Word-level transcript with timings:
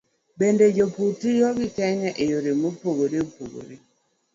Bende, 0.39 0.65
jopur 0.77 1.11
tiyo 1.19 1.47
gi 1.57 1.67
Kenya 1.77 2.09
e 2.21 2.23
yore 2.31 2.51
mopogore 2.61 3.17
opogore. 3.25 3.75